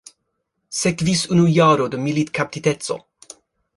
[0.77, 2.99] Sekvis unu jaro de militkaptiteco.